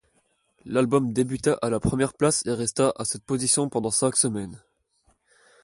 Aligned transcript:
L'album 0.65 1.13
débuta 1.13 1.59
à 1.61 1.69
la 1.69 1.79
première 1.79 2.13
place 2.15 2.43
et 2.47 2.51
resta 2.53 2.91
à 2.97 3.05
cette 3.05 3.23
position 3.23 3.69
pendant 3.69 3.91
cinq 3.91 4.15
semaines. 4.17 4.59